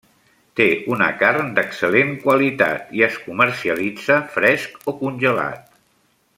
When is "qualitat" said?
2.23-2.89